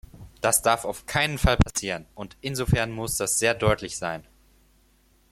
Das 0.41 0.63
darf 0.63 0.83
auf 0.83 1.05
keinen 1.05 1.37
Fall 1.37 1.57
passieren, 1.57 2.07
und 2.15 2.35
insofern 2.41 2.89
muss 2.91 3.17
das 3.17 3.37
sehr 3.37 3.53
deutlich 3.53 3.97
sein! 3.97 4.27